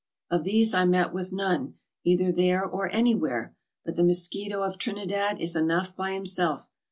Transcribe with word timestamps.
Of 0.31 0.43
these 0.45 0.73
I 0.73 0.85
met 0.85 1.13
with 1.13 1.31
none, 1.31 1.75
either 2.03 2.31
there 2.31 2.65
or 2.65 2.89
anywhere, 2.91 3.55
but 3.85 3.97
the 3.97 4.03
mosquito 4.03 4.63
of 4.63 4.79
Trinidad 4.79 5.39
is 5.39 5.55
enough 5.55 5.95
by 5.95 6.13
himself. 6.13 6.67